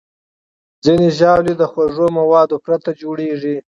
[0.85, 3.55] ځینې ژاولې د خوږو موادو پرته جوړېږي.